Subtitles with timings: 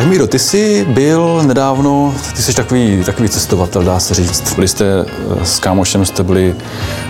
[0.00, 4.54] Tak Míro, ty jsi byl nedávno, ty jsi takový, takový cestovatel, dá se říct.
[4.54, 6.54] Byli jste eh, s kámošem, jste byli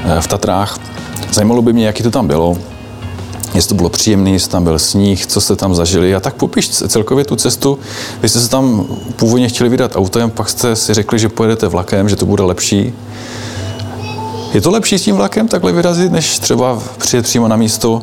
[0.04, 0.78] eh, v Tatrách.
[1.32, 2.58] Zajímalo by mě, jaký to tam bylo,
[3.54, 6.14] jestli to bylo příjemné, jestli tam byl sníh, co jste tam zažili.
[6.14, 7.78] A tak popiš celkově tu cestu.
[8.22, 8.86] Vy jste se tam
[9.16, 12.92] původně chtěli vydat autem, pak jste si řekli, že pojedete vlakem, že to bude lepší.
[14.54, 18.02] Je to lepší s tím vlakem takhle vyrazit, než třeba přijet přímo na místo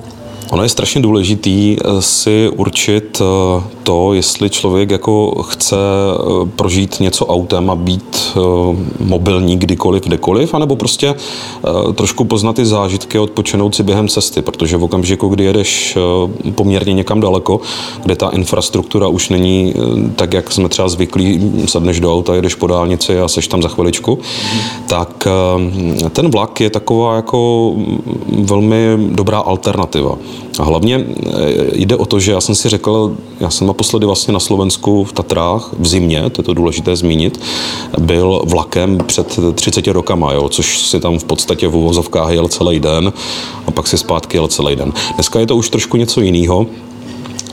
[0.49, 6.99] Ono je strašně důležitý eh, si určit eh, to, jestli člověk jako chce eh, prožít
[6.99, 8.37] něco autem a být
[8.99, 11.15] mobilní kdykoliv, kdekoliv, anebo prostě
[11.95, 15.97] trošku poznat ty zážitky a odpočinout si během cesty, protože v okamžiku, kdy jedeš
[16.55, 17.59] poměrně někam daleko,
[18.03, 19.73] kde ta infrastruktura už není
[20.15, 23.67] tak, jak jsme třeba zvyklí, sadneš do auta, jedeš po dálnici a seš tam za
[23.67, 24.19] chviličku,
[24.53, 24.59] mm.
[24.87, 25.27] tak
[26.13, 27.73] ten vlak je taková jako
[28.27, 30.17] velmi dobrá alternativa.
[30.59, 31.31] A hlavně eh,
[31.73, 35.13] jde o to, že já jsem si řekl, já jsem naposledy vlastně na Slovensku v
[35.13, 37.39] Tatrách v zimě, to je to důležité zmínit,
[37.99, 42.79] byl vlakem před 30 rokama, jo, což si tam v podstatě v uvozovkách jel celý
[42.79, 43.13] den
[43.67, 44.93] a pak si zpátky jel celý den.
[45.15, 46.65] Dneska je to už trošku něco jiného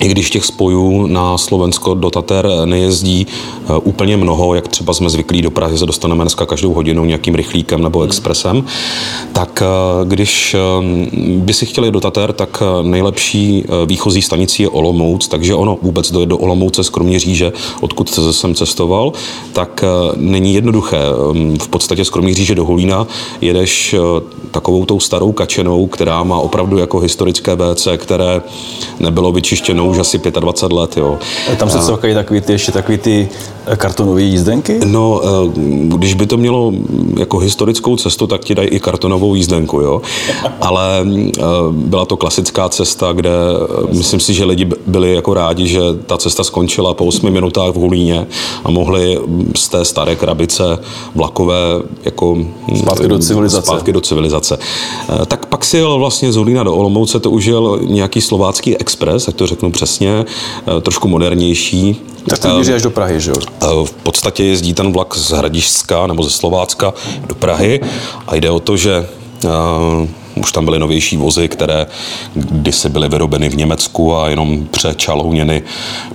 [0.01, 5.11] i když těch spojů na Slovensko do Tater nejezdí eh, úplně mnoho, jak třeba jsme
[5.11, 8.09] zvyklí do Prahy, se dostaneme dneska každou hodinu nějakým rychlíkem nebo hmm.
[8.09, 8.65] expresem,
[9.33, 10.59] tak eh, když eh,
[11.39, 16.27] by si chtěli do Tater, tak nejlepší výchozí stanicí je Olomouc, takže ono vůbec dojet
[16.27, 19.13] do Olomouce z Kroměříže, odkud jsem cestoval,
[19.53, 19.85] tak
[20.17, 20.99] není jednoduché.
[21.31, 23.07] Ehm, v podstatě z Kroměříže do Hulína
[23.41, 23.95] jedeš
[24.51, 28.43] takovou tou starou kačenou, která má opravdu jako historické WC, které
[29.01, 30.97] nebylo vyčištěno už asi 25 let.
[30.97, 31.19] Jo.
[31.57, 33.29] Tam se celkají takový ty, ještě takový ty
[33.67, 34.81] eh, kartonové jízdenky?
[34.85, 35.29] No, eh,
[35.97, 36.73] když by to mělo
[37.19, 40.03] jako historickou cestu, tak ti dají i kartonovou jízdenku, jo.
[40.61, 43.31] Ale eh, byla to klasická cesta, kde
[43.93, 47.77] myslím si, že lidi byli jako rádi, že ta cesta skončila po 8 minutách v
[47.77, 48.27] Hulíně
[48.65, 49.19] a mohli
[49.57, 50.79] z té staré krabice
[51.15, 51.59] vlakové
[52.05, 52.39] jako
[52.77, 53.67] zpátky do civilizace.
[53.67, 54.59] Zpátky do civilizace.
[55.27, 59.25] Tak pak si jel vlastně z Hulína do Olomouce, to už jel nějaký slovácký expres,
[59.25, 61.97] tak to řeknu přesně, eh, trošku modernější.
[62.29, 63.37] Tak to míří až do Prahy, že jo?
[63.63, 66.95] Eh, v podstatě jezdí ten vlak z Hradišska nebo ze Slovácka
[67.27, 67.81] do Prahy
[68.27, 69.07] a jde o to, že
[69.45, 71.87] uh, už tam byly novější vozy, které
[72.35, 75.63] kdysi byly vyrobeny v Německu a jenom přečalouněny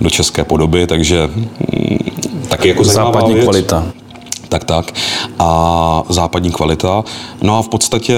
[0.02, 1.98] do české podoby, takže mm,
[2.48, 3.44] taky jako západní věc.
[3.44, 3.86] kvalita
[4.50, 4.94] tak tak,
[5.40, 7.04] a západní kvalita.
[7.42, 8.18] No a v podstatě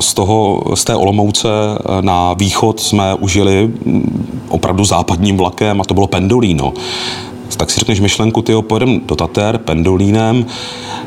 [0.00, 1.48] z, toho, z té Olomouce
[2.00, 3.70] na východ jsme užili
[4.48, 6.72] opravdu západním vlakem a to bylo Pendolino.
[7.56, 10.46] Tak si řekneš myšlenku, ty pojedem do Tater Pendolínem,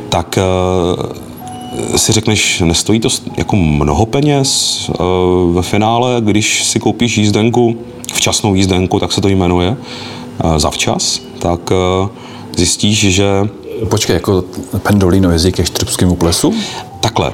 [0.09, 5.03] tak eh, si řekneš, nestojí to jako mnoho peněz eh,
[5.51, 7.75] ve finále, když si koupíš jízdenku,
[8.13, 11.71] včasnou jízdenku, tak se to jmenuje, eh, zavčas, tak
[12.57, 13.49] zjistíš, že
[13.85, 14.43] Počkej, jako
[14.83, 16.53] Pendolino jezdí ke Štrbskému plesu?
[16.99, 17.33] Takhle.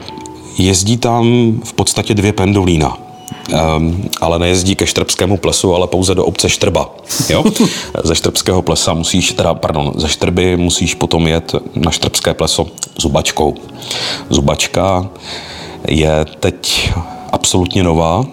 [0.57, 1.25] Jezdí tam
[1.63, 2.97] v podstatě dvě pendolína.
[3.77, 6.89] Um, ale nejezdí ke Štrbskému plesu, ale pouze do obce Štrba.
[7.29, 7.43] Jo?
[8.03, 12.67] ze Štrbského plesa musíš, teda, pardon, ze Štrby musíš potom jet na Štrbské pleso
[12.97, 13.55] zubačkou.
[14.29, 15.09] Zubačka
[15.87, 16.91] je teď
[17.31, 18.25] absolutně nová.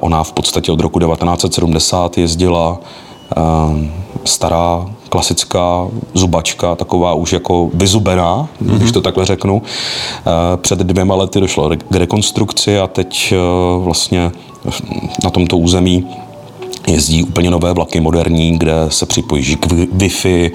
[0.00, 2.80] Ona v podstatě od roku 1970 jezdila
[3.36, 3.92] um,
[4.24, 8.76] stará klasická zubačka, taková už jako vyzubená, mm-hmm.
[8.76, 9.62] když to takhle řeknu.
[9.62, 13.38] Eh, před dvěma lety došlo k rekonstrukci a teď eh,
[13.78, 14.32] vlastně
[15.24, 16.06] na tomto území
[16.86, 20.50] jezdí úplně nové vlaky moderní, kde se připojíš k Wi-Fi,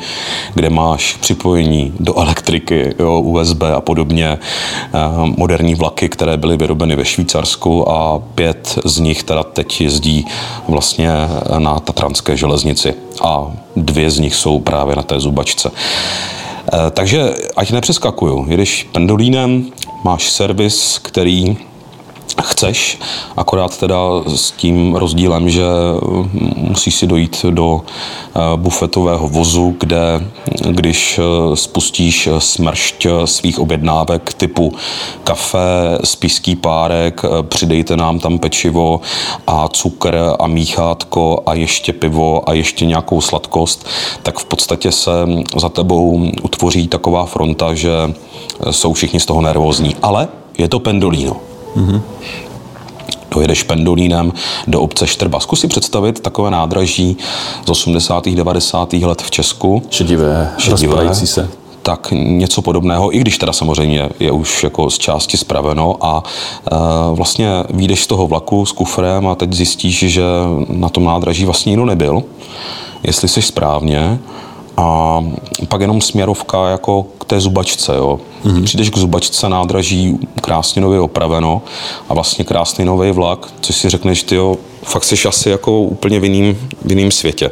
[0.53, 4.27] kde máš připojení do elektriky, jo, USB a podobně.
[4.29, 4.99] Eh,
[5.37, 10.25] moderní vlaky, které byly vyrobeny ve Švýcarsku a pět z nich teda teď jezdí
[10.67, 11.09] vlastně
[11.57, 15.71] na Tatranské železnici a dvě z nich jsou právě na té zubačce.
[16.73, 19.65] Eh, takže ať nepřeskakuju, jedeš pendolínem,
[20.03, 21.57] máš servis, který
[22.41, 22.99] chceš,
[23.37, 25.63] akorát teda s tím rozdílem, že
[26.55, 30.23] musíš si dojít do eh, bufetového vozu, kde
[30.69, 34.73] když eh, spustíš smršť svých objednávek typu
[35.23, 39.01] kafe, spiský párek, eh, přidejte nám tam pečivo
[39.47, 43.87] a cukr a míchátko a ještě pivo a ještě nějakou sladkost,
[44.23, 45.11] tak v podstatě se
[45.55, 47.91] za tebou utvoří taková fronta, že
[48.71, 49.95] jsou všichni z toho nervózní.
[50.01, 50.27] Ale
[50.57, 51.48] je to pendolino.
[51.79, 52.01] Mm-hmm.
[53.31, 54.33] Dojedeš pendolínem
[54.67, 55.39] do obce Štrba.
[55.39, 57.17] Zkus si představit takové nádraží
[57.65, 58.25] z 80.
[58.25, 58.93] 90.
[58.93, 59.83] let v Česku.
[59.89, 61.49] Šedivé, Šedivé se
[61.83, 66.75] tak něco podobného, i když teda samozřejmě je už jako z části spraveno a e,
[67.15, 70.23] vlastně výjdeš z toho vlaku s kufrem a teď zjistíš, že
[70.69, 72.23] na tom nádraží vlastně nikdo nebyl,
[73.03, 74.19] jestli jsi správně,
[74.79, 75.23] a
[75.67, 77.95] pak jenom směrovka jako k té zubačce.
[77.95, 78.19] Jo.
[78.45, 78.63] Mm-hmm.
[78.63, 81.61] Přijdeš k zubačce nádraží krásně nově opraveno
[82.09, 86.19] a vlastně krásný nový vlak, což si řekneš, ty jo, fakt jsi asi jako úplně
[86.19, 87.51] v jiným, v jiným světě.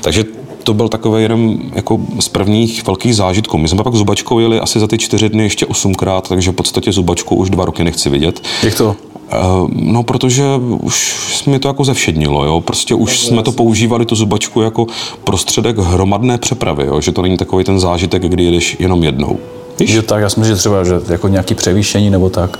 [0.00, 0.24] Takže
[0.64, 3.58] to byl takový jenom jako z prvních velkých zážitků.
[3.58, 6.92] My jsme pak zubačkou jeli asi za ty čtyři dny ještě osmkrát, takže v podstatě
[6.92, 8.42] zubačku už dva roky nechci vidět.
[8.62, 8.96] Jak to?
[9.32, 9.36] Eh,
[9.72, 10.44] no, protože
[10.80, 12.60] už mi to jako zevšednilo, jo.
[12.60, 14.86] Prostě už tak jsme to používali, tu zubačku, jako
[15.24, 17.00] prostředek hromadné přepravy, jo.
[17.00, 19.38] Že to není takový ten zážitek, kdy jedeš jenom jednou.
[19.78, 19.90] Víš?
[19.90, 22.58] Jo, tak, já jsem že třeba, že jako nějaký převýšení nebo tak.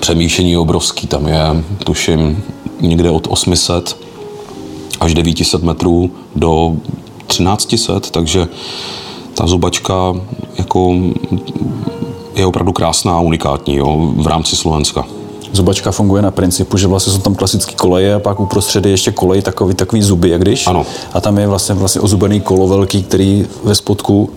[0.00, 2.42] Přemýšlení je obrovský, tam je, tuším,
[2.80, 3.96] někde od 800
[5.00, 6.76] až 900 metrů do
[7.26, 8.48] 1300, takže
[9.34, 10.14] ta zubačka
[10.58, 10.94] jako
[12.34, 15.06] je opravdu krásná a unikátní jo, v rámci Slovenska.
[15.54, 19.12] Zubačka funguje na principu, že vlastně jsou tam klasické koleje a pak uprostřed je ještě
[19.12, 20.66] kolej takový, takový zuby, jak když.
[20.66, 20.86] Ano.
[21.12, 24.30] A tam je vlastně, vlastně ozubený kolo velký, který ve spodku.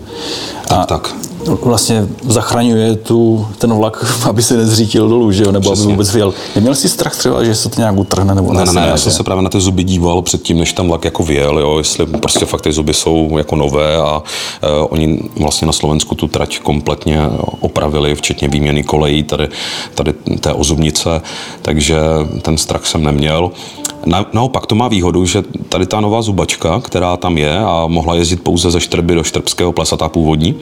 [0.68, 1.14] Tak, a tak
[1.62, 5.84] vlastně zachraňuje tu, ten vlak, aby se nezřítil dolů, že jo, nebo Přesně.
[5.84, 6.34] aby vůbec vyjel.
[6.54, 8.64] Neměl jsi strach třeba, že se to nějak utrhne nebo ne?
[8.64, 11.22] Ne, ne, já jsem se právě na ty zuby díval předtím, než tam vlak jako
[11.22, 15.72] vyjel, jo, jestli prostě fakt ty zuby jsou jako nové a uh, oni vlastně na
[15.72, 17.20] Slovensku tu trať kompletně
[17.60, 19.48] opravili, včetně výměny kolejí tady,
[19.94, 21.20] tady té ozubnice,
[21.62, 21.98] takže
[22.42, 23.50] ten strach jsem neměl.
[24.06, 28.14] Na, naopak to má výhodu, že tady ta nová zubačka, která tam je a mohla
[28.14, 30.54] jezdit pouze ze Štrby do Štrbského plesa, ta původní,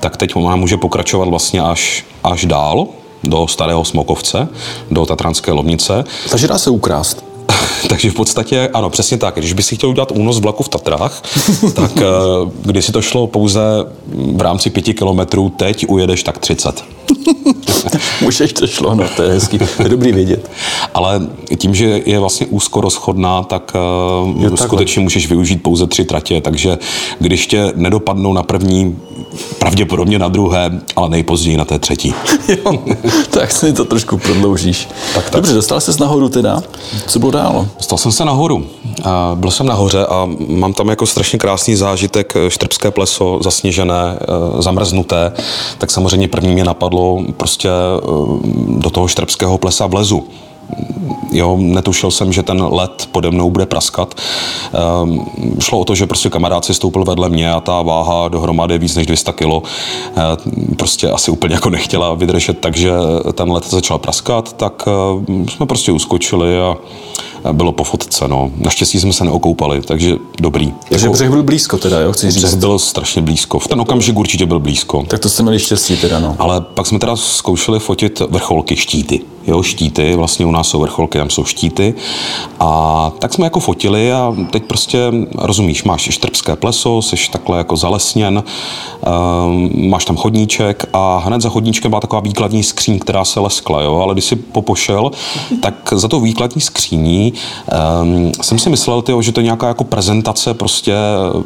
[0.00, 2.86] tak teď ona může pokračovat vlastně až, až dál,
[3.24, 4.48] do Starého Smokovce,
[4.90, 6.04] do Tatranské Lomnice.
[6.30, 7.24] Takže dá se ukrást.
[7.88, 9.34] Takže v podstatě, ano, přesně tak.
[9.34, 11.22] Když by si chtěl udělat únos vlaku v Tatrách,
[11.74, 12.04] tak eh,
[12.62, 13.60] když si to šlo pouze
[14.36, 16.84] v rámci pěti kilometrů, teď ujedeš tak 30.
[18.20, 20.50] Můžeš to šlo, no, to je hezký, to je dobrý vědět.
[20.94, 23.72] Ale tím, že je vlastně úzko rozchodná, tak
[24.24, 26.78] uh, jo, skutečně můžeš využít pouze tři tratě, takže
[27.18, 28.98] když tě nedopadnou na první,
[29.58, 32.14] pravděpodobně na druhé, ale nejpozději na té třetí.
[32.48, 32.78] jo,
[33.30, 34.88] tak si to trošku prodloužíš.
[35.14, 35.32] Tak, tak.
[35.32, 36.62] Dobře, dostal jsi nahoru teda.
[37.06, 37.66] Co bylo dál?
[37.76, 38.66] Dostal jsem se nahoru.
[39.34, 44.62] Byl jsem nahoře a mám tam jako strašně krásný zážitek, eh, štrbské pleso, zasněžené, eh,
[44.62, 45.32] zamrznuté,
[45.78, 47.68] tak samozřejmě první mě napadlo prostě
[48.68, 50.24] do toho štrbského plesa vlezu
[51.32, 54.14] jo, netušil jsem, že ten led pode mnou bude praskat.
[54.14, 55.20] Ehm,
[55.60, 58.96] šlo o to, že prostě kamarád si stoupil vedle mě a ta váha dohromady víc
[58.96, 59.62] než 200 kilo
[60.16, 62.92] ehm, prostě asi úplně jako nechtěla vydržet, takže
[63.32, 64.88] ten led začal praskat, tak
[65.28, 66.76] ehm, jsme prostě uskočili a
[67.52, 68.28] bylo po fotce.
[68.28, 68.50] No.
[68.56, 70.74] Naštěstí jsme se neokoupali, takže dobrý.
[70.88, 72.44] Takže jako, břeh byl blízko teda, jo, chci říct.
[72.44, 73.58] Břeh byl strašně blízko.
[73.58, 75.04] V ten okamžik určitě byl blízko.
[75.08, 76.36] Tak to jste měli štěstí teda, no.
[76.38, 79.20] Ale pak jsme teda zkoušeli fotit vrcholky, štíty.
[79.46, 81.94] Jo, štíty, vlastně u nás jsou vrcholky, tam jsou štíty.
[82.60, 84.98] A tak jsme jako fotili a teď prostě,
[85.38, 88.42] rozumíš, máš štrbské pleso, jsi takhle jako zalesněn,
[89.46, 93.82] um, máš tam chodníček a hned za chodníčkem byla taková výkladní skříň, která se leskla,
[93.82, 95.10] jo, ale když si popošel,
[95.60, 97.32] tak za to výkladní skříní
[98.02, 100.94] um, jsem si myslel, tyjo, že to je nějaká jako prezentace prostě,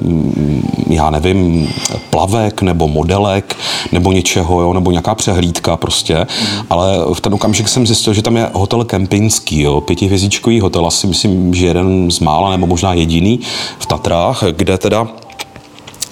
[0.03, 1.69] um, já nevím,
[2.11, 3.57] plavek nebo modelek
[3.93, 6.67] nebo něčeho, jo, nebo nějaká přehlídka prostě, mm.
[6.71, 11.07] ale v ten okamžik jsem zjistil, že tam je hotel kempinský, jo, pětihvězdičkový hotel, asi
[11.07, 13.41] myslím, že jeden z mála nebo možná jediný
[13.79, 15.09] v Tatrách, kde teda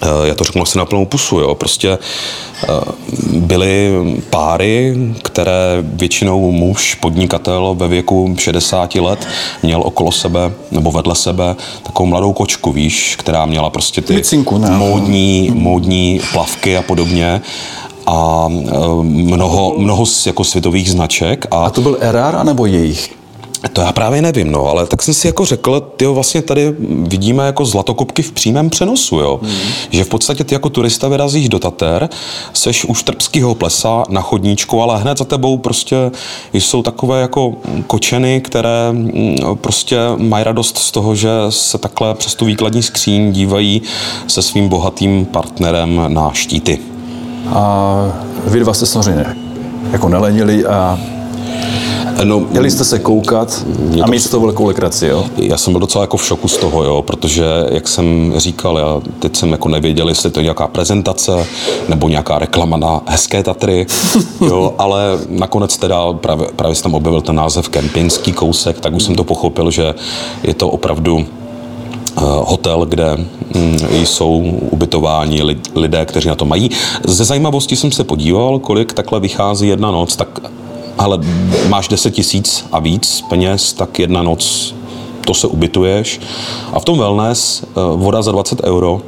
[0.02, 1.99] eh, já to řeknu asi na plnou pusu, jo, prostě
[2.62, 2.66] eh,
[3.33, 3.90] byly
[4.30, 9.28] páry, které většinou muž, podnikatel ve věku 60 let
[9.62, 14.59] měl okolo sebe nebo vedle sebe takovou mladou kočku, víš, která měla prostě ty Micinku,
[14.59, 17.40] módní, módní plavky a podobně
[18.06, 21.46] a e, mnoho, mnoho jako světových značek.
[21.50, 23.16] A, a to byl RR anebo jejich?
[23.72, 27.46] To já právě nevím, no, ale tak jsem si jako řekl, ty vlastně tady vidíme
[27.46, 29.40] jako zlatokopky v přímém přenosu, jo.
[29.42, 29.52] Hmm.
[29.90, 32.08] Že v podstatě ty jako turista vyrazíš do Tater,
[32.52, 35.96] seš u Štrbského plesa na chodníčku, ale hned za tebou prostě
[36.52, 37.54] jsou takové jako
[37.86, 43.32] kočeny, které mm, prostě mají radost z toho, že se takhle přes tu výkladní skříň
[43.32, 43.82] dívají
[44.26, 46.95] se svým bohatým partnerem na štíty.
[47.48, 47.96] A
[48.46, 49.26] vy dva jste samozřejmě
[49.92, 50.98] jako nelenili a
[52.24, 53.66] No, Měli jste se koukat
[54.02, 55.24] a mít z toho velkou lekraci, jo?
[55.36, 59.00] Já jsem byl docela jako v šoku z toho, jo, protože, jak jsem říkal, já
[59.18, 61.46] teď jsem jako nevěděl, jestli to je nějaká prezentace
[61.88, 63.86] nebo nějaká reklama na hezké Tatry,
[64.40, 69.02] jo, ale nakonec teda právě, právě jsem tam objevil ten název Kempinský kousek, tak už
[69.02, 69.94] jsem to pochopil, že
[70.42, 71.26] je to opravdu
[72.20, 73.16] hotel, kde
[73.54, 74.38] mm, jsou
[74.70, 75.42] ubytováni
[75.75, 76.70] lidé, kteří na to mají.
[77.04, 80.40] Ze zajímavosti jsem se podíval, kolik takhle vychází jedna noc, tak
[80.99, 81.18] ale
[81.68, 84.75] máš 10 tisíc a víc peněz, tak jedna noc
[85.26, 86.20] to se ubytuješ.
[86.73, 89.00] A v tom wellness eh, voda za 20 euro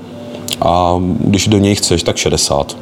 [0.61, 2.77] a když do něj chceš, tak 60.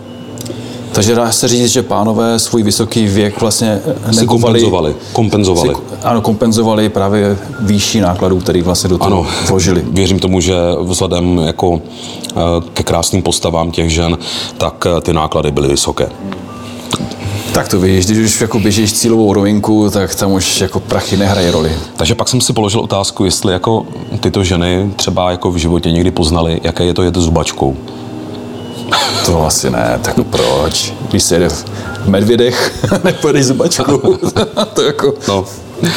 [0.96, 4.94] Takže dá se říct, že pánové svůj vysoký věk vlastně Si kompenzovali.
[5.12, 5.74] Kompenzovali.
[5.74, 9.84] Si, ano, kompenzovali právě výšší nákladů, který vlastně do toho Ano, vložili.
[9.90, 11.80] Věřím tomu, že vzhledem jako
[12.30, 12.32] eh,
[12.74, 14.18] ke krásným postavám těch žen,
[14.58, 16.08] tak eh, ty náklady byly vysoké.
[17.52, 21.50] Tak to víš, když už jako běžíš cílovou rovinku, tak tam už jako prachy nehraje
[21.50, 21.72] roli.
[21.96, 23.86] Takže pak jsem si položil otázku, jestli jako
[24.20, 27.76] tyto ženy třeba jako v životě někdy poznali, jaké je to jet zubačkou.
[29.26, 30.94] To asi ne, tak proč?
[31.10, 31.64] Když se jede v
[32.08, 34.18] medvědech, nepojedeš zubačku.
[34.74, 35.44] to jako, No.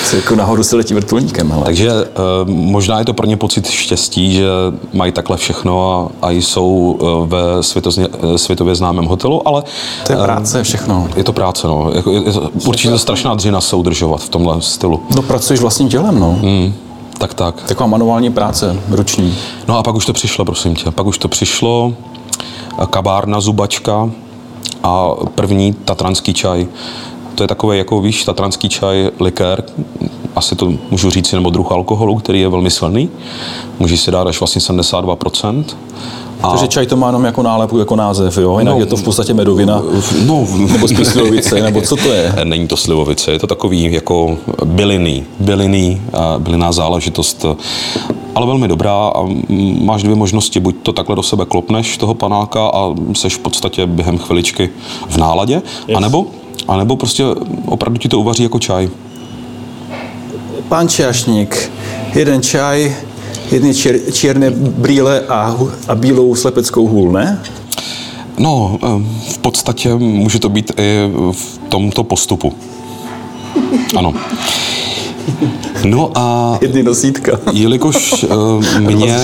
[0.09, 1.51] to jako nahoru se letí vrtulníkem.
[1.51, 1.63] Hele.
[1.65, 2.05] Takže e,
[2.45, 4.45] možná je to pro ně pocit štěstí, že
[4.93, 9.63] mají takhle všechno a, a jsou e, ve světozně, e, světově známém hotelu, ale
[10.07, 11.07] To je práce, všechno.
[11.15, 11.67] je to práce.
[11.67, 11.91] No.
[11.95, 15.01] Jako, je, je to, určitě to strašná dřina se udržovat v tomhle stylu.
[15.15, 16.37] No pracuješ vlastním tělem, no.
[16.41, 16.73] Hmm,
[17.17, 17.63] tak tak.
[17.67, 19.35] Taková manuální práce, ruční.
[19.67, 20.91] No a pak už to přišlo, prosím tě.
[20.91, 22.18] Pak už to přišlo, eh,
[22.89, 24.11] kabárna, zubačka
[24.83, 26.67] a první tatranský čaj.
[27.35, 29.63] To je takový, jako víš, tatranský čaj, likér,
[30.35, 33.09] asi to můžu říct, nebo druh alkoholu, který je velmi silný.
[33.79, 35.65] Můžeš si dát až vlastně 72%.
[36.43, 38.59] A Takže čaj to má jenom jako nálepu, jako název, jo?
[38.59, 39.81] Jinak No, je to v podstatě medovina.
[40.25, 42.33] no, Nebo spíš slivovice, nebo co to je?
[42.43, 47.45] Není to slivovice, je to takový jako bylinný, bylinný, eh, bylinná záležitost,
[48.35, 49.27] ale velmi dobrá a
[49.81, 53.85] máš dvě možnosti, buď to takhle do sebe klopneš, toho panáka a seš v podstatě
[53.85, 54.69] během chviličky
[55.09, 55.61] v náladě,
[55.95, 56.25] anebo,
[56.67, 57.23] anebo prostě
[57.65, 58.89] opravdu ti to uvaří jako čaj.
[60.69, 61.71] Pán Čašník,
[62.15, 62.95] jeden čaj,
[63.51, 67.43] jedny čer, černé brýle a, a bílou slepeckou hůl, ne?
[68.39, 68.79] No,
[69.29, 72.53] v podstatě může to být i v tomto postupu.
[73.97, 74.13] Ano.
[75.85, 77.39] No a Jedny nosítka.
[77.53, 79.15] Jelikož uh, mě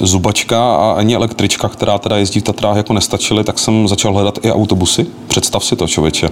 [0.00, 4.38] zubačka a ani električka, která teda jezdí v Tatrách, jako nestačily, tak jsem začal hledat
[4.42, 5.06] i autobusy.
[5.26, 6.28] Představ si to, člověče.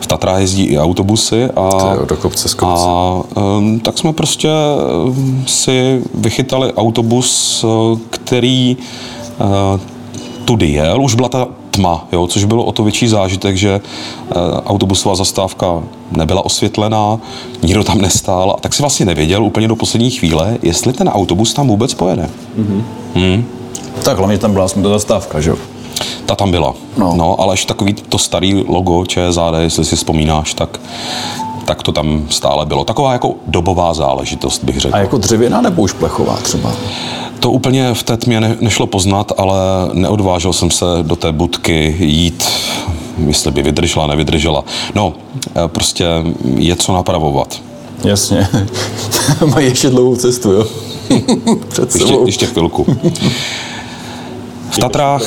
[0.00, 2.84] V Tatrách jezdí i autobusy a, To je do kopce z kopce.
[2.86, 3.22] a
[3.58, 4.48] um, tak jsme prostě
[5.04, 8.76] um, si vychytali autobus, uh, který
[9.40, 9.80] uh,
[10.44, 11.02] tudy jel.
[11.02, 15.82] Už byla ta tma, jo, což bylo o to větší zážitek, že uh, autobusová zastávka
[16.10, 17.18] nebyla osvětlená,
[17.62, 21.54] nikdo tam nestál a tak si vlastně nevěděl úplně do poslední chvíle, jestli ten autobus
[21.54, 22.30] tam vůbec pojede.
[24.02, 25.56] Tak hlavně tam byla ta zastávka, že jo?
[26.26, 26.74] Ta tam byla.
[26.96, 27.14] No.
[27.16, 27.40] No.
[27.40, 30.80] ale až takový to starý logo ČSAD, jestli si vzpomínáš, tak,
[31.64, 32.84] tak to tam stále bylo.
[32.84, 34.94] Taková jako dobová záležitost, bych řekl.
[34.96, 36.72] A jako dřevěná nebo už plechová třeba?
[37.40, 39.56] To úplně v té tmě ne, nešlo poznat, ale
[39.92, 42.44] neodvážil jsem se do té budky jít,
[43.26, 44.64] jestli by vydržela, nevydržela.
[44.94, 45.14] No,
[45.48, 46.04] eh, prostě
[46.56, 47.62] je co napravovat.
[48.04, 48.48] Jasně.
[49.54, 50.66] Mají ještě dlouhou cestu, jo?
[51.68, 52.26] Před Ještě, sebou.
[52.26, 52.86] ještě chvilku.
[54.70, 55.22] V Tatrách,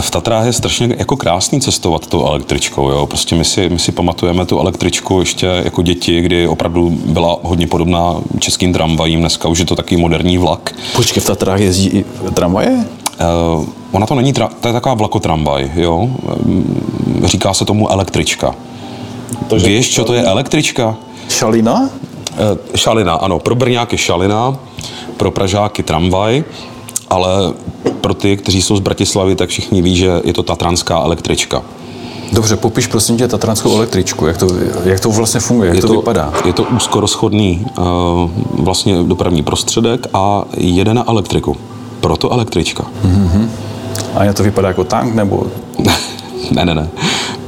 [0.00, 2.90] v Tatrách je strašně jako krásný cestovat tou električkou.
[2.90, 3.06] Jo?
[3.06, 7.66] Prostě my si, my si pamatujeme tu električku ještě jako děti, kdy opravdu byla hodně
[7.66, 9.20] podobná českým tramvajím.
[9.20, 10.74] Dneska už je to takový moderní vlak.
[10.96, 12.84] Počkej, v Tatrách jezdí i tramvaje?
[13.56, 16.10] Uh, ona to není, tra- to je taková vlakotramvaj, jo.
[16.44, 18.54] Mm, Říká se tomu električka.
[19.48, 20.96] Takže- Víš, co to je električka?
[21.28, 21.88] Šalina?
[22.38, 24.56] Eh, Šalina, ano, pro Brňáky šalina,
[25.16, 26.44] pro Pražáky tramvaj,
[27.12, 27.52] ale
[28.00, 31.62] pro ty, kteří jsou z Bratislavy, tak všichni ví, že je to tatranská električka.
[32.32, 34.48] Dobře, popiš prosím tě tatranskou električku, jak to,
[34.84, 36.32] jak to vlastně funguje, jak Je to, vypadá.
[36.44, 37.84] Je to úzkorozchodný uh,
[38.52, 41.56] vlastně dopravní prostředek a jede na elektriku.
[42.00, 42.84] Proto električka.
[44.14, 45.46] A jak to vypadá jako tank, nebo
[46.50, 46.88] ne, ne, ne.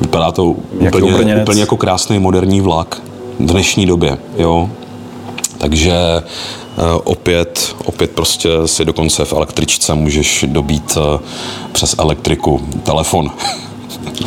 [0.00, 1.42] Vypadá to Jaký úplně, obrněnec?
[1.42, 3.02] úplně jako krásný moderní vlak
[3.40, 4.70] v dnešní době, jo.
[5.64, 11.18] Takže eh, opět, opět prostě si dokonce v električce můžeš dobít eh,
[11.72, 13.30] přes elektriku telefon.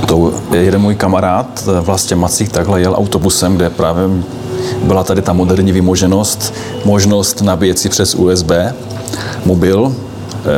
[0.07, 4.03] to jeden můj kamarád, vlastně Macík, takhle jel autobusem, kde právě
[4.83, 6.53] byla tady ta moderní vymoženost,
[6.85, 8.51] možnost nabíjet si přes USB
[9.45, 9.95] mobil,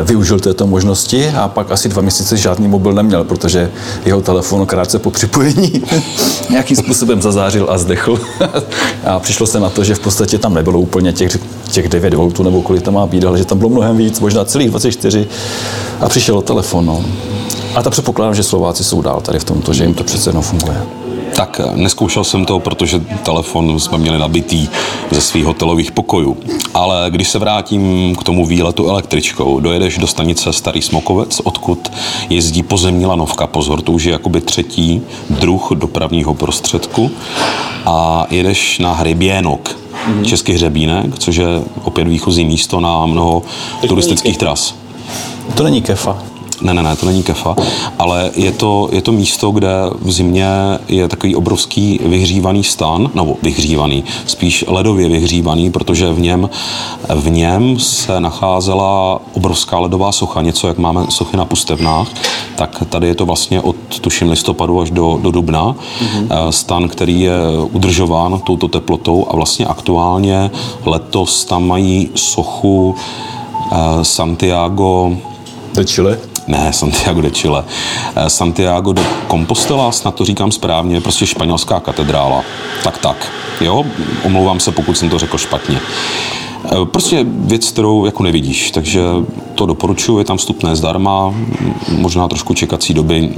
[0.04, 3.72] využil této možnosti a pak asi dva měsíce žádný mobil neměl, protože
[4.06, 5.84] jeho telefon krátce po připojení
[6.50, 8.20] nějakým způsobem zazářil a zdechl.
[9.06, 11.38] a přišlo se na to, že v podstatě tam nebylo úplně těch,
[11.72, 14.46] těch 9 voltů nebo kolik tam má být, ale že tam bylo mnohem víc, možná
[14.46, 15.28] celých 24
[16.00, 16.86] a přišel telefon.
[16.86, 17.06] No.
[17.76, 20.44] A ta předpokládám, že Slováci jsou dál tady v tomto, že jim to přece jenom
[20.44, 21.09] funguje.
[21.40, 24.68] Tak eh, neskoušel jsem to, protože telefon jsme měli nabitý
[25.12, 26.38] ze svých hotelových pokojů.
[26.74, 31.92] Ale když se vrátím k tomu výletu električkou, dojedeš do stanice Starý Smokovec, odkud
[32.30, 33.48] jezdí pozemní lanovka.
[33.48, 37.12] Pozor, to už je jakoby třetí druh dopravního prostředku.
[37.86, 39.70] A jedeš na Hryběnok.
[39.70, 40.26] mm-hmm.
[40.26, 41.48] Český hřebínek, což je
[41.84, 43.42] opět výchozí místo na mnoho
[43.88, 44.76] turistických tras.
[45.56, 46.24] To není kefa.
[46.62, 47.56] Ne, ne, ne, to není kefa,
[48.00, 49.70] ale je to, je to místo, kde
[50.02, 50.48] v zimě
[50.88, 56.50] je takový obrovský vyhřívaný stan, nebo vyhřívaný, spíš ledově vyhřívaný, protože v něm,
[57.16, 62.08] v něm se nacházela obrovská ledová socha, něco jak máme sochy na pustevnách,
[62.56, 65.76] tak tady je to vlastně od tuším listopadu až do, do dubna.
[65.76, 66.50] Mm-hmm.
[66.50, 67.34] Stan, který je
[67.72, 70.52] udržován touto teplotou a vlastně aktuálně
[70.86, 72.96] letos tam mají sochu
[73.72, 73.76] eh,
[74.06, 75.18] Santiago
[75.74, 76.20] de Chile?
[76.50, 77.64] Ne, Santiago de Chile.
[78.16, 79.02] Eh, Santiago de
[79.32, 82.44] Compostela, snad to říkám správně, prostě španělská katedrála.
[82.84, 83.32] Tak tak.
[83.62, 83.86] Jo,
[84.24, 85.80] omlouvám se, pokud jsem to řekl špatně.
[86.66, 89.02] Eh, prostě věc, kterou jako nevidíš, takže
[89.56, 91.34] to doporučuji, je tam vstupné zdarma,
[91.98, 93.34] možná trošku čekací doby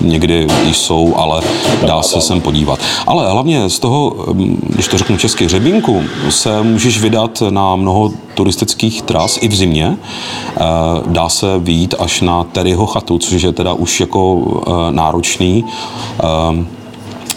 [0.00, 1.42] někdy jsou, ale
[1.86, 2.78] dá se sem podívat.
[3.06, 4.26] Ale hlavně z toho,
[4.68, 9.96] když to řeknu česky hřebínku, se můžeš vydat na mnoho turistických tras i v zimě.
[9.96, 10.60] Eh,
[11.06, 15.64] dá se vyjít až na Terryho chatu, což je teda už jako eh, náročný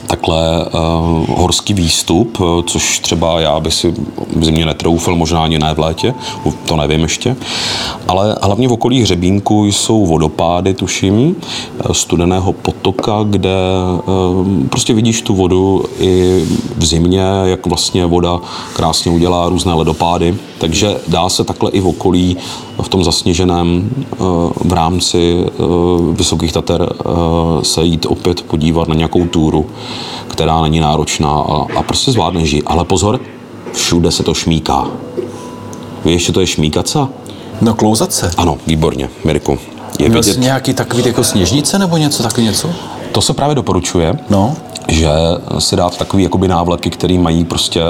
[0.07, 3.93] takhle uh, horský výstup, eh, což třeba já bych si
[4.35, 6.13] v zimě netroufil, možná ani ne v létě,
[6.65, 7.35] to nevím ještě.
[8.07, 11.35] Ale hlavně v okolí Hřebínku jsou vodopády, tuším,
[11.79, 13.55] eh, studeného potoka, kde
[14.07, 16.43] uh, prostě vidíš tu vodu i
[16.77, 18.39] v zimě, jak vlastně voda
[18.73, 20.35] krásně udělá různé ledopády.
[20.57, 22.37] Takže dá se takhle i v okolí,
[22.81, 23.89] v tom zasněženém
[24.63, 25.45] v rámci
[26.11, 26.93] Vysokých Tater
[27.61, 29.65] se jít opět podívat na nějakou túru
[30.27, 32.63] která není náročná a, a prostě zvládneš ji.
[32.63, 33.19] Ale pozor,
[33.73, 34.87] všude se to šmíká.
[36.05, 37.09] Víš, že to je šmíkaca?
[37.61, 38.31] No klouzat se.
[38.37, 39.59] Ano, výborně, Mirku.
[39.99, 40.39] Je Měl vidět...
[40.39, 42.69] nějaký takový jako sněžnice nebo něco taky něco?
[43.11, 44.19] To se právě doporučuje.
[44.29, 44.55] No
[44.87, 45.09] že
[45.59, 47.81] si dát takový jakoby návleky, které mají prostě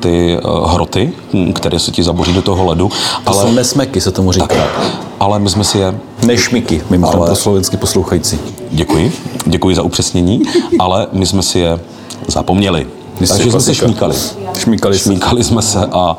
[0.00, 1.12] ty uh, hroty,
[1.54, 2.90] které se ti zaboří do toho ledu.
[3.24, 3.42] To ale...
[3.42, 4.46] jsou nesmeky, se tomu říká.
[4.46, 4.80] Tak,
[5.20, 5.94] ale my jsme si je...
[6.26, 7.28] Nešmiky, mimochodem ale...
[7.28, 8.38] pro slovensky poslouchající.
[8.70, 9.12] Děkuji,
[9.46, 10.42] děkuji za upřesnění,
[10.78, 11.80] ale my jsme si je
[12.26, 12.86] zapomněli.
[13.18, 14.14] Takže jsme se šmíkali.
[14.58, 16.16] Šmíkali, šmíkali jsme se a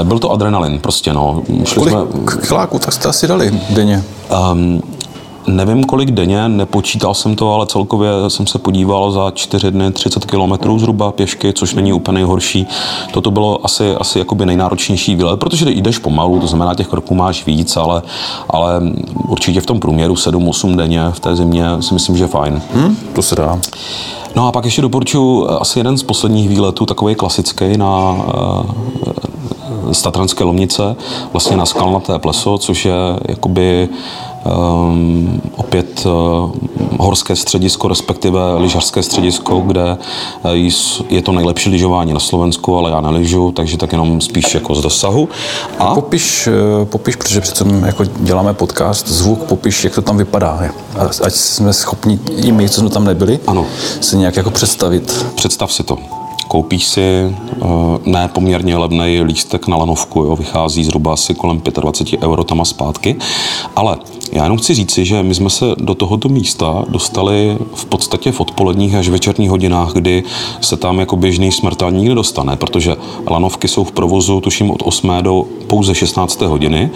[0.00, 1.42] e, byl to adrenalin prostě, no.
[1.64, 2.46] Šli Kolik jsme...
[2.46, 4.04] kiláků tak jste asi dali denně?
[4.52, 4.82] Um,
[5.46, 10.24] Nevím, kolik denně, nepočítal jsem to, ale celkově jsem se podíval za čtyři dny 30
[10.24, 12.66] km zhruba pěšky, což není úplně nejhorší.
[13.12, 17.46] Toto bylo asi, asi jakoby nejnáročnější výlet, protože jdeš pomalu, to znamená, těch kroků máš
[17.46, 18.02] víc, ale,
[18.50, 18.82] ale
[19.28, 22.62] určitě v tom průměru 7-8 denně v té zimě si myslím, že fajn.
[22.74, 23.58] Hmm, to se dá.
[24.36, 28.16] No a pak ještě doporučuji asi jeden z posledních výletů, takový klasický na
[29.92, 30.96] z Tatranské Lomnice,
[31.32, 32.94] vlastně na Skalnaté pleso, což je
[33.28, 33.88] jakoby
[35.56, 36.50] opět uh,
[36.98, 39.98] horské středisko, respektive lyžařské středisko, kde
[40.42, 40.50] uh,
[41.08, 44.82] je to nejlepší lyžování na Slovensku, ale já neližu, takže tak jenom spíš jako z
[44.82, 45.28] dosahu.
[45.78, 46.48] A popiš,
[46.80, 50.60] uh, popiš protože přece jako děláme podcast, zvuk, popiš, jak to tam vypadá.
[51.24, 53.66] Ať jsme schopni, i my, co jsme tam nebyli, ano.
[54.00, 55.26] si nějak jako představit.
[55.34, 55.98] Představ si to
[56.54, 57.34] koupíš si eh,
[58.06, 62.64] ne poměrně levný lístek na lanovku, jo, vychází zhruba asi kolem 25 euro tam a
[62.64, 63.16] zpátky,
[63.76, 63.96] ale
[64.32, 68.40] já jenom chci říci, že my jsme se do tohoto místa dostali v podstatě v
[68.40, 70.24] odpoledních až večerních hodinách, kdy
[70.60, 72.96] se tam jako běžný smrtelník nedostane, protože
[73.30, 76.40] lanovky jsou v provozu tuším od 8 do pouze 16.
[76.40, 76.90] hodiny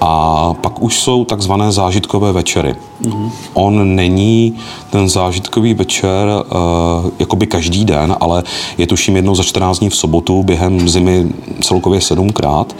[0.00, 2.74] a pak už jsou takzvané zážitkové večery.
[3.02, 3.30] Mm-hmm.
[3.54, 4.54] On není
[4.90, 8.42] ten zážitkový večer uh, jakoby každý den, ale
[8.78, 11.26] je tuším jednou za 14 dní v sobotu během zimy
[11.62, 12.76] celkově sedmkrát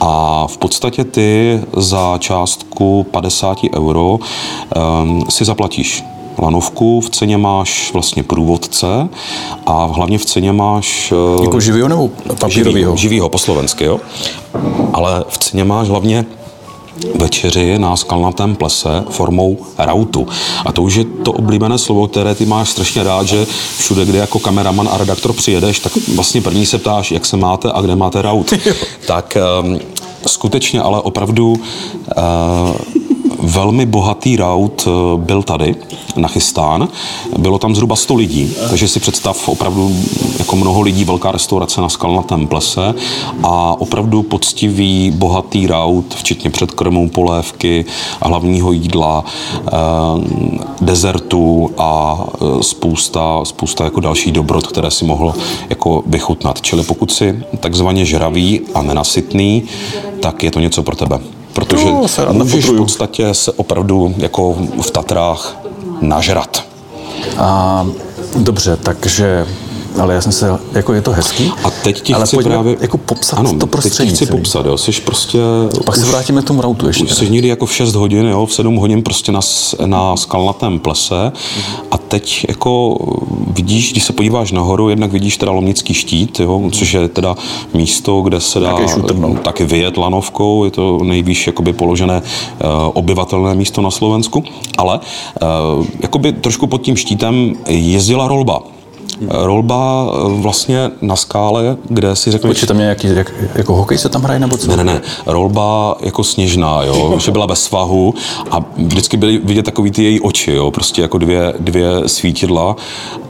[0.00, 6.04] a v podstatě ty za částku 50 euro um, si zaplatíš
[6.38, 9.08] lanovku, v ceně máš vlastně průvodce
[9.66, 11.12] a hlavně v ceně máš...
[11.42, 12.10] Jako živýho nebo
[12.40, 12.96] papírovýho?
[12.96, 14.00] Živýho, po slovensky, jo.
[14.92, 16.24] Ale v ceně máš hlavně
[17.14, 20.28] večeři na skalnatém plese formou rautu.
[20.64, 23.46] A to už je to oblíbené slovo, které ty máš strašně rád, že
[23.78, 27.72] všude, kde jako kameraman a redaktor přijedeš, tak vlastně první se ptáš, jak se máte
[27.72, 28.52] a kde máte raut.
[29.06, 29.80] tak um,
[30.26, 32.74] skutečně ale opravdu uh,
[33.44, 35.74] velmi bohatý raut eh, byl tady
[36.16, 36.88] nachystán.
[37.38, 39.96] Bylo tam zhruba 100 lidí, takže si představ opravdu
[40.38, 42.94] jako mnoho lidí, velká restaurace na Skalnatém plese
[43.42, 47.84] a opravdu poctivý, bohatý raut, včetně předkrmů, polévky
[48.22, 49.24] hlavního jídla,
[49.66, 49.70] eh,
[50.80, 55.34] dezertu a eh, spousta, spousta jako dalších dobrot, které si mohl
[55.70, 56.62] jako vychutnat.
[56.62, 59.62] Čili pokud si takzvaně žravý a nenasytný,
[60.20, 64.56] tak je to něco pro tebe protože no, se můžeš v podstatě se opravdu jako
[64.82, 65.56] v Tatrách
[66.00, 66.64] nažrat.
[67.38, 67.86] A,
[68.36, 69.46] dobře, takže
[70.00, 71.52] ale já jsem se, jako je to hezký.
[71.64, 72.76] A teď ti ale chci pojďme právě...
[72.80, 74.10] jako popsat ano, to prostředí.
[74.10, 74.38] Teď chci celý.
[74.38, 74.78] popsat, jo.
[74.78, 75.38] Jsi prostě...
[75.84, 77.04] Pak se vrátíme k tomu rautu ještě.
[77.04, 79.40] Už jsi někdy jako v 6 hodin, jo, v 7 hodin prostě na,
[79.86, 81.32] na skalnatém plese
[81.90, 82.98] a teď jako
[83.50, 87.36] vidíš, když se podíváš nahoru, jednak vidíš teda Lomnický štít, jo, což je teda
[87.74, 88.76] místo, kde se dá
[89.42, 94.44] taky vyjet lanovkou, je to nejvýš jakoby položené uh, obyvatelné místo na Slovensku,
[94.78, 95.00] ale
[95.78, 98.73] uh, jakoby trošku pod tím štítem jezdila rolba.
[99.28, 104.08] Rolba eh, vlastně na skále, kde si řekneš, Počkej, tam nějaký, jak, jako hokej se
[104.08, 104.68] tam hraje nebo co?
[104.68, 105.00] ne, ne, ne.
[105.26, 108.14] Rolba jako sněžná, jo, že byla bez svahu
[108.50, 112.76] a vždycky byly vidět takový ty její oči, jo, prostě jako dvě, dvě svítidla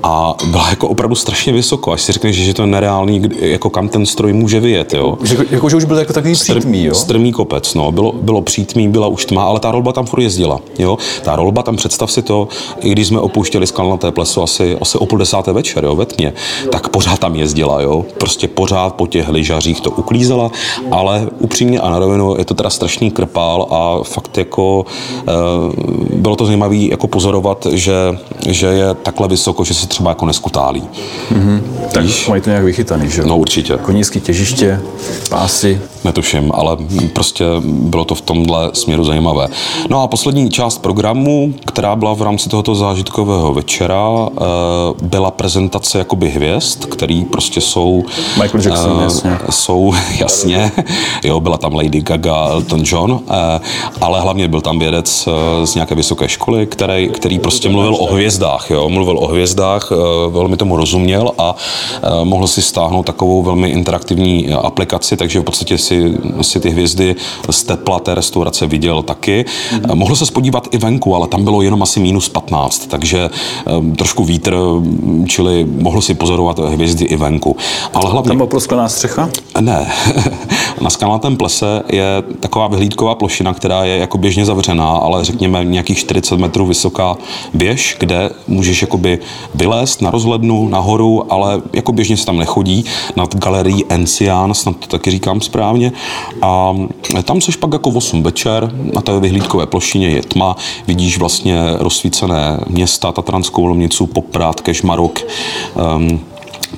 [0.03, 3.89] a byla jako opravdu strašně vysoko, až si řekneš, že to je nereálný, jako kam
[3.89, 5.19] ten stroj může vyjet, jo.
[5.23, 6.95] Že, jako, že už byl jako takový přítmý, jo?
[6.95, 7.93] Strmý kopec, no.
[7.93, 10.61] Bylo, bylo přítmí, byla už tma, ale ta rolba tam furt jezdila.
[10.79, 10.99] Jo?
[11.23, 12.49] Ta rolba tam, představ si to,
[12.81, 16.33] i když jsme opouštěli skalnaté pleso asi, asi o půl desáté večer, jo, ve tmě,
[16.73, 18.05] tak pořád tam jezdila, jo.
[18.19, 20.51] Prostě pořád po těch lyžařích to uklízela,
[20.91, 24.87] ale upřímně a na rovinu je to teda strašný krpál a fakt jako
[25.29, 25.33] e,
[26.17, 27.95] bylo to zajímavé jako pozorovat, že,
[28.49, 30.83] že je takhle vysoko, že se třeba jako neskutálí.
[31.93, 33.29] Tak mají to nějak vychytaný, že jo?
[33.29, 33.79] No určitě.
[33.83, 34.81] Konícký těžiště,
[35.31, 35.81] pásy.
[36.05, 36.77] Netuším, ale
[37.13, 39.49] prostě bylo to v tomhle směru zajímavé.
[39.91, 44.41] No a poslední část programu, která byla v rámci tohoto zážitkového večera, eh,
[45.03, 45.64] byla prezentace
[45.99, 48.05] jakoby hvězd, který prostě jsou...
[48.43, 49.39] Michael Jackson, eh, jasně.
[49.51, 50.73] Jsou, jasně,
[51.25, 53.61] jo, byla tam Lady Gaga, Elton John, eh,
[54.01, 58.07] ale hlavně byl tam vědec eh, z nějaké vysoké školy, který, který prostě mluvil o
[58.07, 59.97] hvězdách, jo, mluvil o hvězdách, eh,
[60.31, 61.57] velmi tomu rozuměl a
[62.03, 67.17] eh, mohl si stáhnout takovou velmi interaktivní aplikaci, takže v podstatě si, si ty hvězdy
[67.51, 69.45] z tepla té restaurace viděl taky.
[69.73, 73.97] Eh, Mohl se spodívat i venku, ale tam bylo jenom asi minus 15, takže eh,
[73.97, 74.57] trošku vítr,
[75.27, 77.57] čili mohl si pozorovat hvězdy i venku.
[77.95, 78.29] Ale hlavně...
[78.29, 79.31] Tam byla prosklená střecha?
[79.61, 79.93] Ne.
[80.81, 85.99] Na skalnatém plese je taková vyhlídková plošina, která je jako běžně zavřená, ale řekněme nějakých
[85.99, 87.17] 40 metrů vysoká
[87.55, 89.19] věž, kde můžeš jakoby
[89.55, 92.85] vylézt na rozhlednu, nahoru, ale jako běžně se tam nechodí,
[93.17, 95.93] nad galerií Encián, snad to taky říkám správně.
[96.43, 96.75] A
[97.25, 102.61] tam seš pak jako 8 večer, na té vyhlídkové plošině je tma, vidíš vlastně rozsvícené
[102.67, 105.21] města, Tatranskou lomnicu, Poprad, Kešmarok,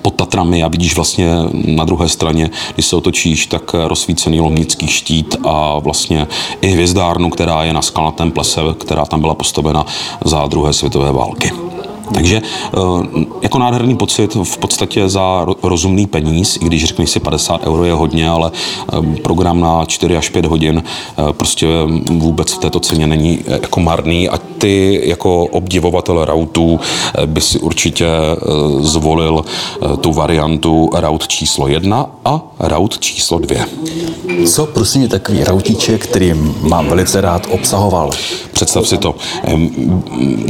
[0.02, 5.37] pod Tatrami a vidíš vlastně na druhé straně, když se otočíš, tak rozsvícený lomnický štít
[5.44, 6.26] a vlastně
[6.61, 9.87] i hvězdárnu, která je na skalnatém plese, která tam byla postavena
[10.24, 11.52] za druhé světové války.
[12.14, 12.79] Takže eh,
[13.42, 17.85] jako nádherný pocit v podstatě za ro- rozumný peníz, i když řekneš si 50 euro
[17.85, 18.51] je hodně, ale
[18.92, 20.83] eh, program na 4 až 5 hodin
[21.19, 21.66] eh, prostě
[22.11, 26.81] vůbec v této ceně není jako marný a ty jako obdivovatel rautů
[27.19, 28.07] eh, by si určitě
[28.81, 29.45] zvolil
[30.01, 33.64] tu variantu raut číslo 1 a raut číslo 2.
[34.47, 38.11] Co prosím je takový rautíček, který mám velice rád, obsahoval?
[38.57, 39.14] Představ si to.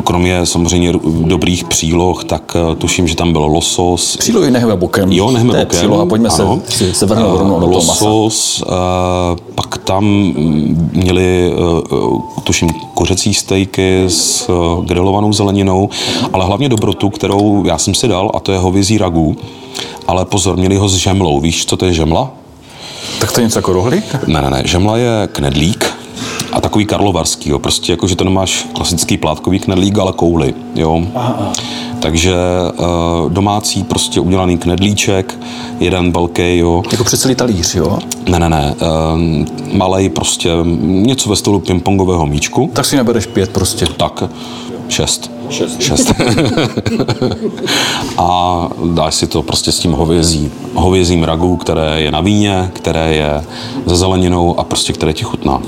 [0.05, 0.93] Kromě samozřejmě
[1.25, 5.13] dobrých příloh, tak eh, tuším, že tam byl losos, Přílohy nehme bokem.
[5.13, 5.79] Jo, nechme to bokem.
[5.79, 6.61] Příloha, pojďme ano.
[6.69, 8.09] se, se vrhnout rovnou do toho masa.
[8.09, 8.73] Losos, eh,
[9.55, 14.51] pak tam mm, měli, eh, tuším, kořecí stejky s
[14.85, 15.89] grilovanou zeleninou,
[16.33, 19.37] ale hlavně dobrotu, kterou já jsem si dal, a to je hovězí ragu.
[20.09, 21.41] Ale pozor, měli ho s žemlou.
[21.41, 22.31] Víš, co to je žemla?
[23.21, 24.17] Tak to je něco jako rohlík?
[24.27, 24.63] Ne, ne, ne.
[24.65, 25.96] Žemla je knedlík
[26.57, 27.59] a takový karlovarský, jo.
[27.59, 31.03] Prostě jako, že to nemáš klasický plátkový knedlík, ale kouly, jo.
[32.01, 32.35] Takže
[32.79, 35.39] uh, domácí prostě udělaný knedlíček,
[35.81, 36.83] jeden velký, jo.
[36.93, 37.99] Jako přes celý talíř, jo?
[38.29, 38.75] Ne, ne, ne.
[38.81, 42.71] Uh, malej prostě něco ve stylu pingpongového míčku.
[42.73, 43.87] Tak si nebereš pět prostě.
[43.87, 44.23] Tak,
[44.89, 45.31] šest.
[45.51, 45.83] Šest.
[45.83, 46.13] šest.
[48.19, 53.15] a dáš si to prostě s tím hovězí, hovězím ragu, které je na víně, které
[53.15, 53.45] je
[53.89, 55.63] se zeleninou a prostě které ti chutná.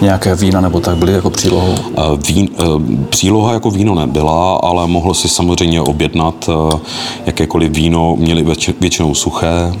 [0.00, 1.74] Nějaké vína nebo tak byly jako přílohou.
[2.28, 2.62] Vín, eh,
[3.10, 6.78] příloha jako víno nebyla, ale mohl si samozřejmě objednat eh,
[7.26, 9.72] jakékoliv víno, měli větši- většinou suché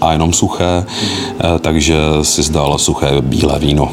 [0.00, 3.88] a jenom suché, eh, takže si zdal suché bílé víno.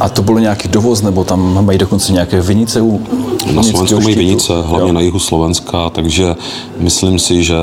[0.00, 3.00] A to bylo nějaký dovoz, nebo tam mají dokonce nějaké vinice u
[3.52, 4.92] Na Slovensku mají vinice, hlavně Jo.
[4.92, 6.36] na jihu Slovenska, takže
[6.78, 7.54] myslím si, že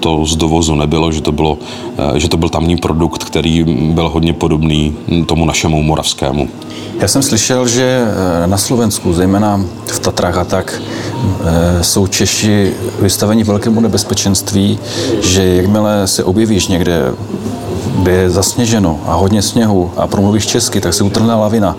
[0.00, 1.58] to z dovozu nebylo, že to, bylo,
[1.98, 6.48] eh, že to byl tamní produkt, který byl hodně podobný tomu našemu moravskému.
[7.00, 8.06] Já jsem slyšel, že
[8.44, 10.82] eh, na Slovensku, zejména v Tatrách a tak,
[11.44, 14.78] eh, jsou Češi vystaveni velkému nebezpečenství,
[15.22, 17.02] že jakmile se objevíš někde
[18.04, 21.76] kde je zasněženo a hodně sněhu a promluvíš česky, tak se utrhne lavina.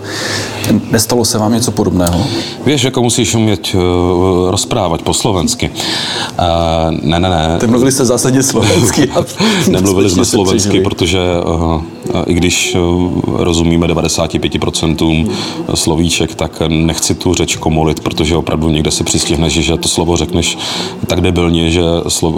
[0.90, 2.26] Nestalo se vám něco podobného?
[2.66, 3.80] Víš, jako musíš umět uh,
[4.50, 5.70] rozprávat po slovensky.
[5.70, 7.56] Uh, ne, ne, ne.
[7.60, 9.10] Ty mluvili jste zásadně slovensky.
[9.70, 11.82] Nemluvili jsme slovensky, protože uh,
[12.26, 12.76] i když
[13.24, 15.30] rozumíme 95%
[15.74, 20.58] slovíček, tak nechci tu řeč komolit, protože opravdu někde si přistihneš, že to slovo řekneš
[21.06, 21.82] tak debilně, že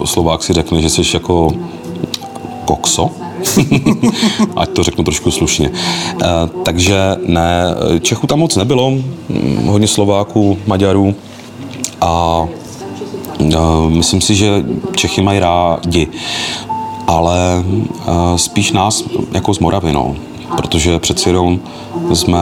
[0.04, 1.52] Slovák si řekne, že jsi jako
[2.68, 3.10] kokso,
[4.56, 5.70] ať to řeknu trošku slušně.
[5.72, 6.26] Eh,
[6.62, 11.14] takže ne, Čechů tam moc nebylo, hm, hodně Slováků, Maďarů.
[12.00, 12.44] A
[13.40, 13.56] eh,
[13.88, 16.08] myslím si, že Čechy mají rádi,
[17.06, 20.16] ale eh, spíš nás jako z Moravy, no,
[20.56, 21.60] protože přeci jenom
[22.12, 22.38] jsme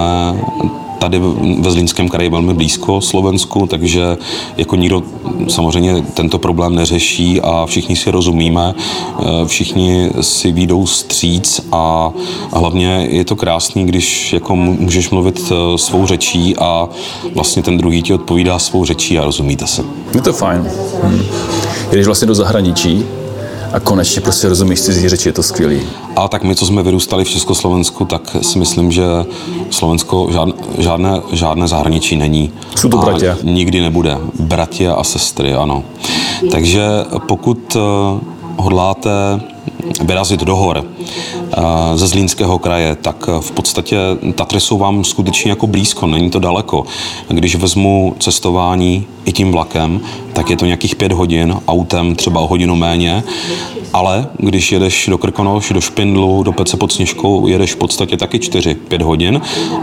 [0.99, 1.21] tady
[1.61, 4.17] ve Zlínském kraji velmi blízko Slovensku, takže
[4.57, 5.03] jako nikdo
[5.49, 12.11] samozřejmě tento problém neřeší a všichni si rozumíme, eh, všichni si výjdou stříc a
[12.53, 16.89] hlavně je to krásný, když jako můžeš mluvit eh, svou řečí a
[17.35, 19.85] vlastně ten druhý ti odpovídá svou řečí a rozumíte se.
[20.15, 20.69] Je to fajn.
[21.03, 21.23] Hm.
[21.93, 23.05] Jdeš vlastně do zahraničí,
[23.72, 25.81] a konečně prostě rozumíš cizí řeči, je to skvělý.
[26.16, 29.05] A tak my, co jsme vyrůstali v Československu, tak si myslím, že
[29.70, 32.52] Slovensko žádné, žádné, žádné zahraničí není.
[32.76, 33.37] Jsou to bratě.
[33.42, 34.18] Nikdy nebude.
[34.40, 35.85] Bratě a sestry, ano.
[36.50, 36.83] Takže
[37.29, 37.81] pokud eh,
[38.57, 39.11] hodláte
[40.05, 41.62] vyrazit do hor eh,
[41.94, 43.96] ze Zlínského kraje, tak v podstatě
[44.35, 46.85] Tatry jsou vám skutečně jako blízko, není to daleko.
[47.29, 50.00] Když vezmu cestování i tím vlakem,
[50.37, 53.25] tak je to nějakých pět hodin, autem třeba o hodinu méně,
[53.92, 58.38] ale když jedeš do Krkonoš, do Špindlu, do Pece pod Sněžkou, jedeš v podstatě taky
[58.38, 59.40] 4-5 hodin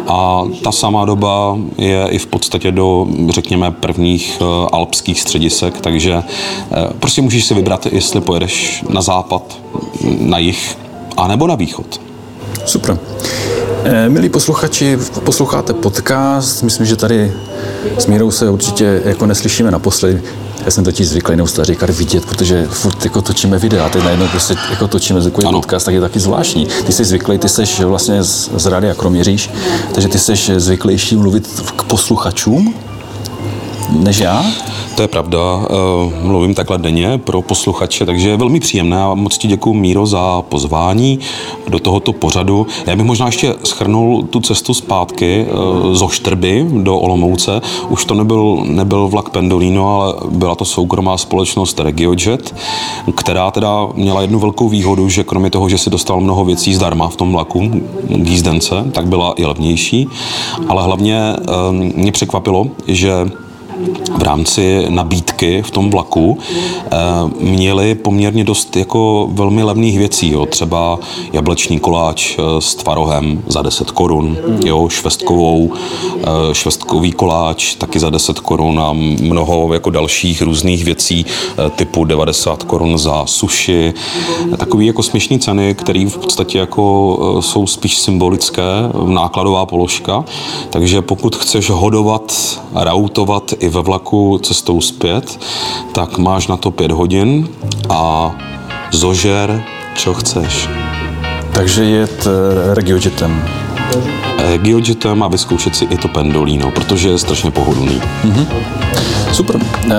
[0.07, 6.13] a ta samá doba je i v podstatě do, řekněme, prvních eh, alpských středisek, takže
[6.23, 9.57] eh, prostě můžeš si vybrat, jestli pojedeš na západ,
[10.19, 10.77] na jih,
[11.17, 12.01] anebo na východ.
[12.65, 12.99] Super.
[13.85, 16.63] Eh, milí posluchači, posloucháte podcast.
[16.63, 17.31] Myslím, že tady
[17.97, 20.21] s Mírou se určitě jako neslyšíme naposledy.
[20.65, 24.55] Já jsem totiž zvyklý neustále říkat vidět, protože furt jako točíme videa, teď najednou prostě
[24.69, 26.67] jako točíme zvukový podcast, tak je taky zvláštní.
[26.85, 29.49] Ty jsi zvyklý, ty jsi vlastně z, z a Kroměříž,
[29.93, 32.73] takže ty jsi zvyklejší mluvit k posluchačům,
[33.89, 34.45] než já?
[34.95, 39.37] To je pravda, eh, mluvím takhle denně pro posluchače, takže je velmi příjemné a moc
[39.37, 41.19] ti děkuji Míro za pozvání
[41.67, 42.67] do tohoto pořadu.
[42.85, 47.61] Já bych možná ještě schrnul tu cestu zpátky eh, z Oštrby do Olomouce.
[47.89, 52.55] Už to nebyl, nebyl vlak Pendolino, ale byla to soukromá společnost RegioJet,
[53.15, 57.07] která teda měla jednu velkou výhodu, že kromě toho, že si dostal mnoho věcí zdarma
[57.07, 57.71] v tom vlaku
[58.07, 60.07] k jízdence, tak byla i levnější,
[60.67, 63.13] ale hlavně eh, mě překvapilo, že
[64.17, 66.37] v rámci nabídky v tom vlaku
[66.85, 66.89] eh,
[67.39, 70.45] měli poměrně dost jako velmi levných věcí, jo.
[70.45, 70.99] třeba
[71.33, 78.09] jablečný koláč eh, s tvarohem za 10 korun, jo, švestkovou, eh, švestkový koláč taky za
[78.09, 81.25] 10 korun a mnoho jako dalších různých věcí
[81.75, 83.93] typu 90 korun za suši.
[84.57, 86.83] Takový jako směšný ceny, které v podstatě jako
[87.39, 88.61] jsou spíš symbolické,
[89.05, 90.25] nákladová položka,
[90.69, 92.33] takže pokud chceš hodovat,
[92.73, 95.39] rautovat i ve vlaku cestou zpět,
[95.91, 97.47] tak máš na to pět hodin
[97.89, 98.31] a
[98.91, 99.63] zožer,
[99.95, 100.69] co chceš.
[101.53, 103.43] Takže jet eh, regiojetem.
[104.37, 108.01] Regiojetem a vyzkoušet si i to pendolino, protože je strašně pohodlný.
[108.25, 108.45] Mm-hmm.
[109.33, 109.59] Super.
[109.85, 109.91] Eh,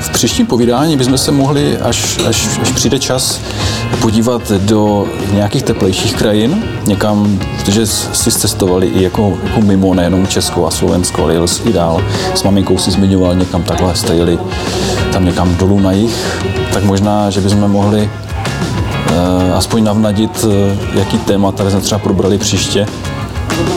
[0.00, 3.40] v příštím povídání bychom se mohli, až, až, až přijde čas,
[4.00, 10.66] podívat do nějakých teplejších krajin, někam, protože si cestovali i jako, jako mimo, nejenom Česko
[10.66, 12.04] a Slovensko, ale jel i dál.
[12.34, 14.38] S maminkou si zmiňoval někam takhle, jste jeli
[15.12, 18.10] tam někam dolů na jich, tak možná, že bychom mohli
[19.54, 22.86] aspoň navnadit, uh, jaký téma tady jsme třeba probrali příště,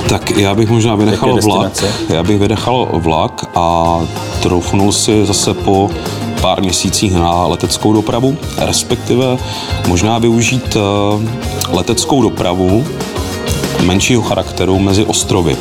[0.10, 1.84] tak já bych možná vynechal vlak.
[2.10, 4.00] Já bych vynechal vlak a
[4.42, 5.90] troufnul si zase po
[6.42, 9.38] pár měsících na leteckou dopravu, respektive
[9.88, 11.28] možná využít eh,
[11.72, 12.86] leteckou dopravu
[13.84, 15.58] menšího charakteru mezi ostrovy.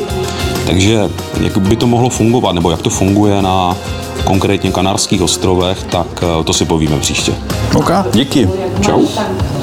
[0.66, 3.76] Takže jak by to mohlo fungovat, nebo jak to funguje na
[4.24, 7.34] konkrétně Kanárských ostrovech, tak eh, to si povíme příště.
[7.74, 8.48] OK, díky.
[8.80, 9.06] Čau.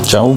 [0.10, 0.34] Čau.